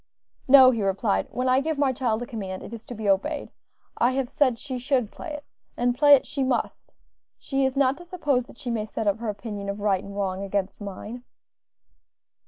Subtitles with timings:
[0.47, 3.51] "No," he replied, "when I give my child a command, it is to be obeyed;
[3.99, 5.45] I have said she should play it,
[5.77, 6.95] and play it she must;
[7.37, 10.17] she is not to suppose that she may set up her opinion of right and
[10.17, 11.23] wrong against mine."